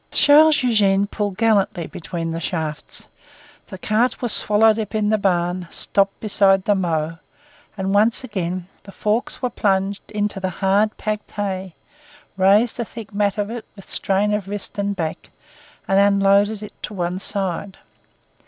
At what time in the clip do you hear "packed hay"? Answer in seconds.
10.97-11.75